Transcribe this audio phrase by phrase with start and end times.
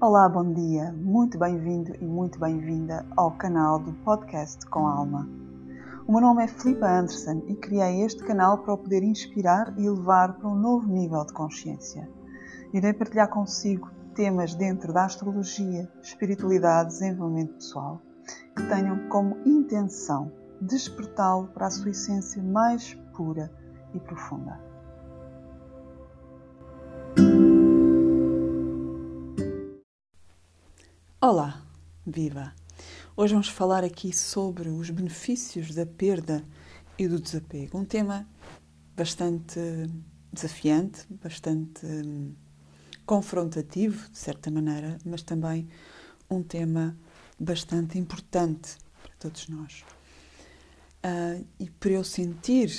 [0.00, 5.28] Olá, bom dia, muito bem-vindo e muito bem-vinda ao canal do Podcast com Alma.
[6.06, 9.90] O meu nome é Filipa Anderson e criei este canal para o poder inspirar e
[9.90, 12.08] levar para um novo nível de consciência.
[12.72, 18.00] Irei partilhar consigo temas dentro da astrologia, espiritualidade e desenvolvimento pessoal
[18.56, 20.30] que tenham como intenção
[20.60, 23.50] despertá-lo para a sua essência mais pura
[23.92, 24.67] e profunda.
[31.20, 31.66] Olá,
[32.06, 32.54] viva!
[33.16, 36.44] Hoje vamos falar aqui sobre os benefícios da perda
[36.96, 37.76] e do desapego.
[37.76, 38.24] Um tema
[38.94, 39.58] bastante
[40.32, 42.36] desafiante, bastante hum,
[43.04, 45.68] confrontativo, de certa maneira, mas também
[46.30, 46.96] um tema
[47.36, 49.84] bastante importante para todos nós.
[51.04, 52.70] Uh, e para eu sentir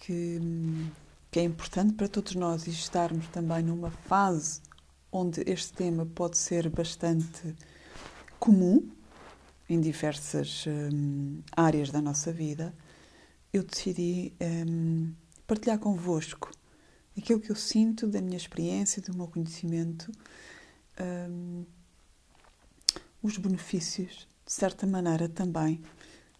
[0.00, 0.90] que, hum,
[1.30, 4.60] que é importante para todos nós e estarmos também numa fase
[5.12, 7.54] onde este tema pode ser bastante
[8.44, 8.86] comum
[9.70, 12.74] em diversas um, áreas da nossa vida,
[13.50, 14.34] eu decidi
[14.68, 15.14] um,
[15.46, 16.50] partilhar convosco
[17.16, 20.12] aquilo que eu sinto da minha experiência, do meu conhecimento,
[21.30, 21.64] um,
[23.22, 25.80] os benefícios, de certa maneira também,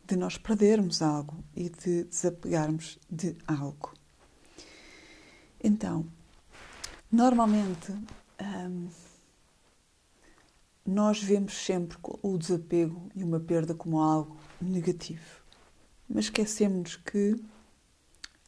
[0.07, 3.95] de nós perdermos algo e de desapegarmos de algo.
[5.63, 6.07] Então,
[7.11, 7.93] normalmente.
[10.87, 15.43] Nós vemos sempre o desapego e uma perda como algo negativo.
[16.09, 17.43] Mas esquecemos que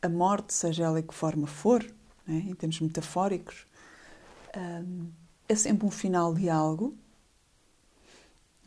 [0.03, 1.83] a morte, seja ela que forma for,
[2.27, 3.67] né, em termos metafóricos,
[4.56, 5.11] hum,
[5.48, 6.95] é sempre um final de algo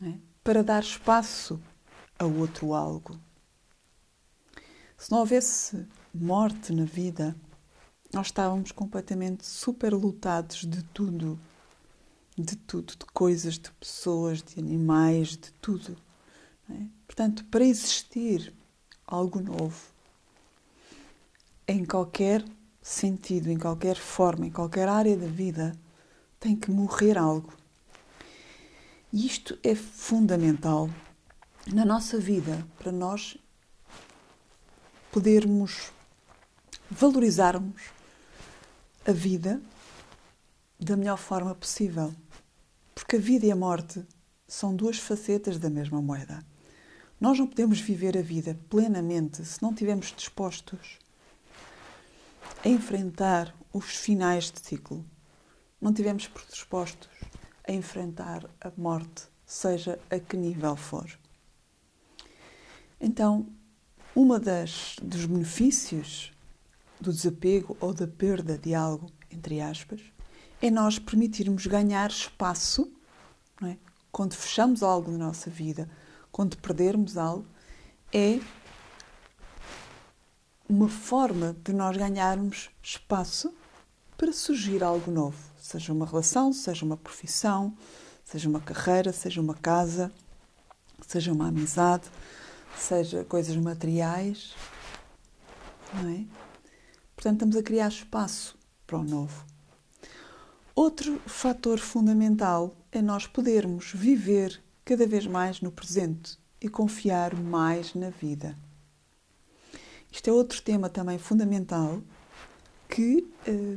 [0.00, 1.60] né, para dar espaço
[2.18, 3.18] a outro algo.
[4.98, 7.36] Se não houvesse morte na vida,
[8.12, 11.38] nós estávamos completamente superlotados de tudo
[12.36, 15.96] de tudo, de coisas, de pessoas, de animais, de tudo.
[16.70, 16.84] É?
[17.06, 18.52] Portanto, para existir
[19.06, 19.80] algo novo,
[21.66, 22.44] em qualquer
[22.82, 25.72] sentido, em qualquer forma, em qualquer área da vida,
[26.38, 27.52] tem que morrer algo.
[29.12, 30.88] E isto é fundamental
[31.66, 33.36] na nossa vida para nós
[35.10, 35.92] podermos
[36.90, 37.82] valorizarmos
[39.06, 39.60] a vida
[40.80, 42.14] da melhor forma possível.
[42.94, 44.04] Porque a vida e a morte
[44.48, 46.44] são duas facetas da mesma moeda.
[47.20, 50.98] Nós não podemos viver a vida plenamente se não estivermos dispostos
[52.64, 55.04] a enfrentar os finais de ciclo.
[55.80, 57.10] Não estivermos predispostos
[57.68, 61.18] a enfrentar a morte, seja a que nível for.
[62.98, 63.46] Então,
[64.14, 66.32] uma das dos benefícios
[67.00, 70.00] do desapego ou da perda de algo, entre aspas,
[70.60, 72.90] é nós permitirmos ganhar espaço,
[73.62, 73.76] é?
[74.12, 75.88] quando fechamos algo na nossa vida,
[76.30, 77.46] quando perdermos algo,
[78.12, 78.40] é
[80.68, 83.52] uma forma de nós ganharmos espaço
[84.16, 87.74] para surgir algo novo, seja uma relação, seja uma profissão,
[88.24, 90.12] seja uma carreira, seja uma casa,
[91.06, 92.04] seja uma amizade,
[92.76, 94.54] seja coisas materiais,
[95.94, 96.24] não é?
[97.16, 98.56] Portanto, estamos a criar espaço
[98.86, 99.44] para o novo.
[100.82, 107.94] Outro fator fundamental é nós podermos viver cada vez mais no presente e confiar mais
[107.94, 108.56] na vida.
[110.10, 112.00] Isto é outro tema também fundamental
[112.88, 113.76] que, eh,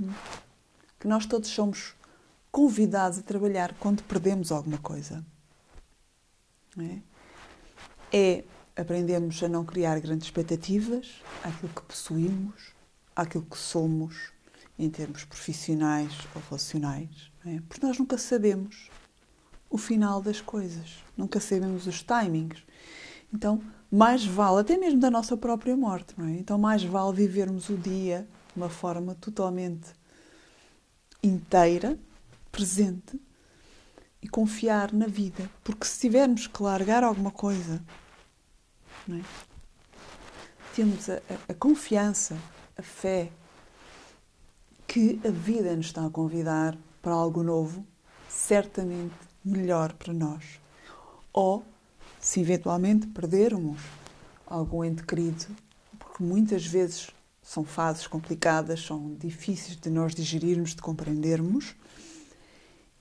[0.97, 1.93] que nós todos somos
[2.49, 5.25] convidados a trabalhar quando perdemos alguma coisa.
[6.79, 6.99] É?
[8.17, 8.43] é
[8.77, 12.71] aprendemos a não criar grandes expectativas àquilo que possuímos,
[13.13, 14.32] àquilo que somos
[14.77, 17.59] em termos profissionais ou relacionais, é?
[17.67, 18.89] porque nós nunca sabemos
[19.69, 22.63] o final das coisas, nunca sabemos os timings.
[23.33, 26.33] Então, mais vale, até mesmo da nossa própria morte, não é?
[26.33, 29.87] Então, mais vale vivermos o dia de uma forma totalmente
[31.23, 31.97] inteira,
[32.51, 33.19] presente
[34.21, 37.83] e confiar na vida, porque se tivermos que largar alguma coisa,
[39.09, 39.21] é?
[40.75, 41.19] temos a,
[41.49, 42.37] a confiança,
[42.77, 43.31] a fé,
[44.93, 47.83] que a vida nos está a convidar para algo novo,
[48.29, 50.61] certamente melhor para nós.
[51.33, 51.65] Ou,
[52.19, 53.81] se eventualmente perdermos
[54.45, 55.47] algum ente querido,
[55.97, 57.09] porque muitas vezes
[57.41, 61.73] são fases complicadas, são difíceis de nós digerirmos, de compreendermos,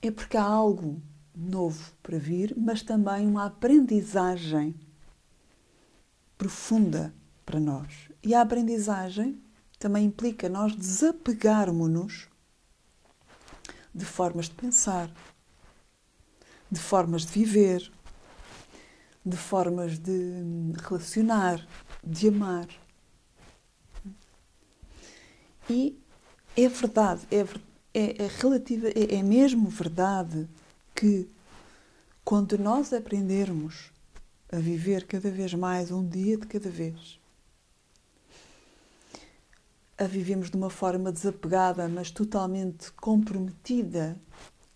[0.01, 0.99] é porque há algo
[1.35, 4.73] novo para vir, mas também uma aprendizagem
[6.39, 7.13] profunda
[7.45, 8.09] para nós.
[8.23, 9.39] E a aprendizagem
[9.83, 12.29] também implica nós desapegarmos-nos
[13.93, 15.13] de formas de pensar,
[16.71, 17.91] de formas de viver,
[19.25, 20.41] de formas de
[20.87, 21.67] relacionar,
[22.01, 22.69] de amar.
[25.69, 25.99] E
[26.55, 27.41] é verdade, é,
[27.93, 30.47] é, é relativa, é, é mesmo verdade
[30.95, 31.29] que
[32.23, 33.91] quando nós aprendermos
[34.49, 37.19] a viver cada vez mais um dia de cada vez,
[40.03, 44.17] a vivemos de uma forma desapegada, mas totalmente comprometida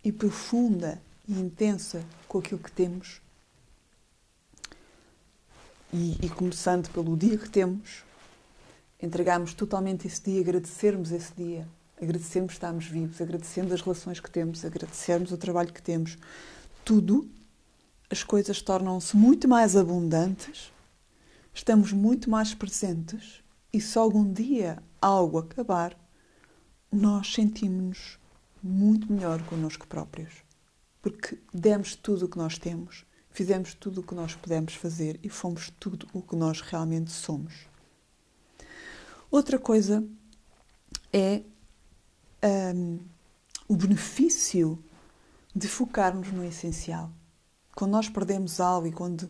[0.03, 3.21] e profunda e intensa com aquilo que temos,
[5.91, 8.03] e, e começando pelo dia que temos,
[9.01, 11.68] entregarmos totalmente esse dia, agradecermos esse dia,
[12.01, 16.18] agradecermos estarmos vivos, agradecermos as relações que temos, agradecermos o trabalho que temos,
[16.83, 17.29] tudo,
[18.09, 20.71] as coisas tornam-se muito mais abundantes,
[21.53, 23.44] estamos muito mais presentes
[23.74, 25.98] e se algum dia algo acabar,
[26.92, 28.20] nós sentimos-nos
[28.64, 30.34] muito melhor connosco próprios,
[31.02, 33.06] porque demos tudo o que nós temos
[33.38, 37.68] fizemos tudo o que nós pudemos fazer e fomos tudo o que nós realmente somos.
[39.30, 40.04] Outra coisa
[41.14, 41.44] é
[42.74, 42.98] um,
[43.68, 44.84] o benefício
[45.56, 47.12] de focarmos no essencial.
[47.76, 49.30] Quando nós perdemos algo e quando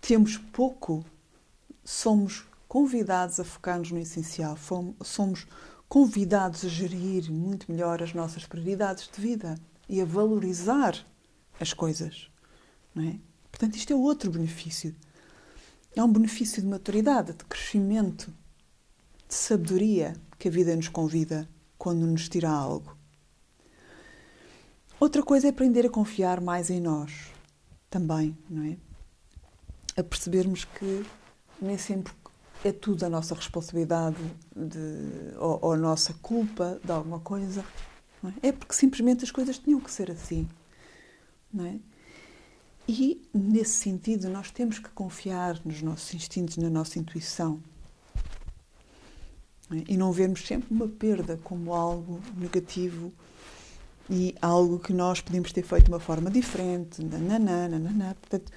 [0.00, 1.04] temos pouco,
[1.84, 4.56] somos convidados a focar-nos no essencial,
[5.04, 5.46] somos
[5.90, 10.96] convidados a gerir muito melhor as nossas prioridades de vida e a valorizar
[11.60, 12.30] as coisas.
[12.94, 13.18] Não é?
[13.50, 14.96] Portanto, isto é outro benefício.
[15.94, 18.32] É um benefício de maturidade, de crescimento,
[19.28, 21.46] de sabedoria que a vida nos convida
[21.76, 22.96] quando nos tira algo.
[24.98, 27.12] Outra coisa é aprender a confiar mais em nós,
[27.90, 28.78] também, não é?
[29.94, 31.04] A percebermos que
[31.60, 32.14] nem sempre
[32.64, 34.16] é tudo a nossa responsabilidade
[34.54, 37.64] de, ou, ou a nossa culpa de alguma coisa.
[38.42, 38.48] É?
[38.48, 40.48] é porque simplesmente as coisas tinham que ser assim.
[41.52, 41.78] Não é?
[42.88, 47.60] E, nesse sentido, nós temos que confiar nos nossos instintos, na nossa intuição.
[49.88, 53.12] E não vermos sempre uma perda como algo negativo
[54.10, 57.02] e algo que nós podemos ter feito de uma forma diferente.
[57.02, 58.14] Nananã, nananã.
[58.20, 58.52] Portanto,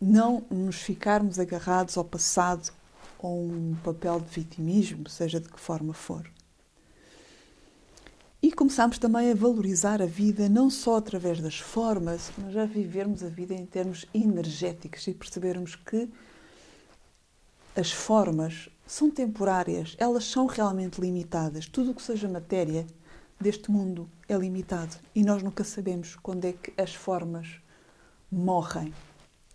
[0.00, 2.72] não nos ficarmos agarrados ao passado
[3.18, 6.30] ou um papel de vitimismo, seja de que forma for.
[8.40, 13.24] E começamos também a valorizar a vida não só através das formas, mas a vivermos
[13.24, 16.08] a vida em termos energéticos e percebermos que
[17.74, 21.66] as formas são temporárias, elas são realmente limitadas.
[21.66, 22.86] Tudo o que seja matéria
[23.40, 27.60] deste mundo é limitado e nós nunca sabemos quando é que as formas
[28.30, 28.94] morrem,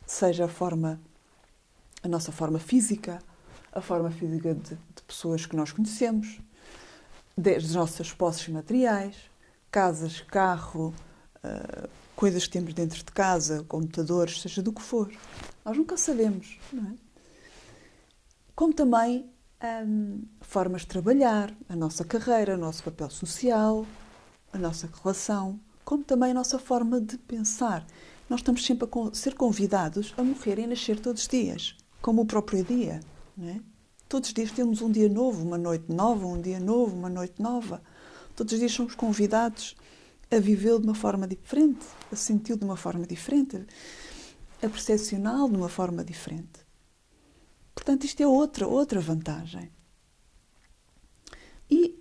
[0.05, 0.99] seja a forma,
[2.01, 3.19] a nossa forma física,
[3.73, 6.39] a forma física de, de pessoas que nós conhecemos,
[7.35, 9.15] das nossas posses materiais,
[9.71, 10.93] casas, carro,
[11.43, 15.11] uh, coisas que temos dentro de casa, computadores, seja do que for.
[15.65, 16.93] Nós nunca sabemos, não é?
[18.55, 19.27] Como também
[19.85, 23.85] um, formas de trabalhar, a nossa carreira, o nosso papel social,
[24.51, 27.83] a nossa relação, como também a nossa forma de pensar.
[28.29, 32.25] Nós estamos sempre a ser convidados a morrer e nascer todos os dias, como o
[32.25, 32.99] próprio dia,
[33.37, 33.59] não é?
[34.07, 37.41] Todos os dias temos um dia novo, uma noite nova, um dia novo, uma noite
[37.41, 37.81] nova.
[38.35, 39.75] Todos os dias somos convidados
[40.29, 43.65] a vivê-lo de uma forma diferente, a senti-lo de uma forma diferente,
[44.61, 46.63] a percepcioná-lo de uma forma diferente.
[47.73, 49.71] Portanto, isto é outra, outra vantagem.
[51.69, 51.99] E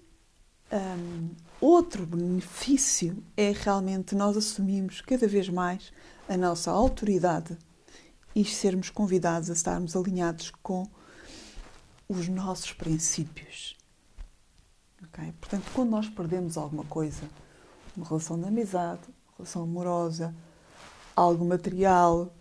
[0.71, 1.31] um,
[1.61, 5.93] outro benefício é realmente nós assumirmos cada vez mais
[6.29, 7.57] a nossa autoridade
[8.35, 10.87] e sermos convidados a estarmos alinhados com
[12.13, 13.77] os nossos princípios.
[15.09, 15.33] Okay?
[15.41, 17.23] Portanto, quando nós perdemos alguma coisa,
[17.97, 20.35] uma relação de amizade, uma relação amorosa,
[21.17, 22.33] algo material,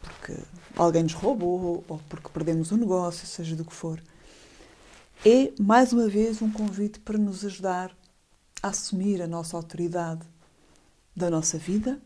[0.00, 0.36] porque
[0.76, 4.02] alguém nos roubou ou porque perdemos um negócio, seja do que for,
[5.24, 7.96] é mais uma vez um convite para nos ajudar
[8.62, 10.26] a assumir a nossa autoridade
[11.14, 12.00] da nossa vida,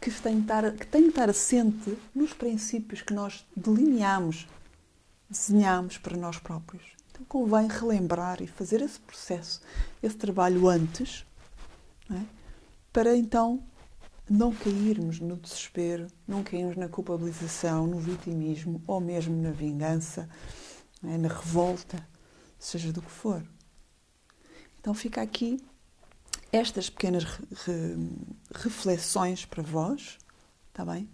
[0.00, 4.46] que tem, que estar, que tem que estar assente nos princípios que nós delineamos
[5.28, 6.82] desenhamos para nós próprios.
[7.10, 9.60] Então convém relembrar e fazer esse processo,
[10.02, 11.24] esse trabalho antes,
[12.10, 12.20] é?
[12.92, 13.62] para então
[14.28, 20.28] não cairmos no desespero, não cairmos na culpabilização, no vitimismo ou mesmo na vingança,
[21.04, 21.16] é?
[21.16, 22.04] na revolta,
[22.58, 23.44] seja do que for.
[24.80, 25.62] Então fica aqui
[26.50, 27.96] estas pequenas re
[28.54, 30.18] reflexões para vós,
[30.68, 31.08] está bem?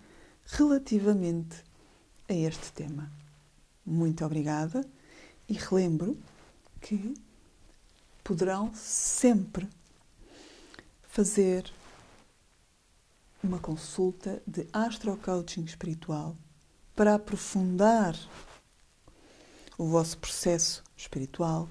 [0.46, 1.62] Relativamente
[2.28, 3.19] a este tema
[3.84, 4.86] muito obrigada.
[5.48, 6.16] E relembro
[6.80, 7.14] que
[8.22, 9.68] poderão sempre
[11.02, 11.70] fazer
[13.42, 16.36] uma consulta de astrocoaching espiritual
[16.94, 18.14] para aprofundar
[19.76, 21.68] o vosso processo espiritual,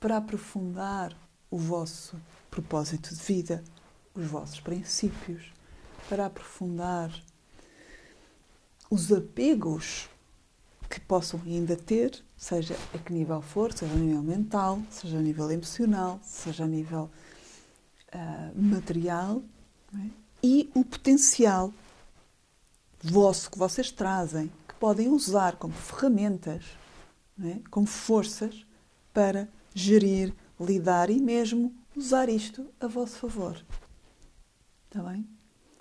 [0.00, 1.16] para aprofundar
[1.50, 2.20] o vosso
[2.50, 3.62] propósito de vida,
[4.14, 5.52] os vossos princípios,
[6.08, 7.10] para aprofundar
[8.90, 10.08] os apegos
[10.94, 15.20] que possam ainda ter, seja a que nível for, seja a nível mental, seja a
[15.20, 17.10] nível emocional, seja a nível
[18.14, 19.42] uh, material,
[19.92, 20.06] é?
[20.40, 21.72] e o potencial
[23.02, 26.64] vosso que vocês trazem, que podem usar como ferramentas,
[27.42, 27.58] é?
[27.70, 28.64] como forças
[29.12, 33.60] para gerir, lidar e mesmo usar isto a vosso favor.
[34.86, 35.28] Está bem?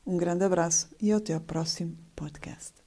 [0.03, 2.82] Um grande abraço e até ao próximo podcast.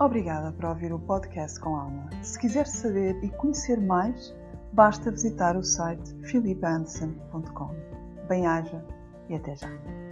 [0.00, 2.08] Obrigada por ouvir o podcast com Alma.
[2.22, 4.32] Se quiser saber e conhecer mais,
[4.72, 7.74] basta visitar o site philipanderson.com.
[8.28, 8.84] Bem-aja
[9.28, 10.07] e até já!